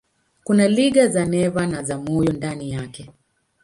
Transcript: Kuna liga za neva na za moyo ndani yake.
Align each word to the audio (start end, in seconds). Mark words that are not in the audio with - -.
Kuna 0.43 0.67
liga 0.67 1.07
za 1.07 1.25
neva 1.25 1.67
na 1.67 1.83
za 1.83 1.97
moyo 1.97 2.33
ndani 2.33 2.71
yake. 2.71 3.09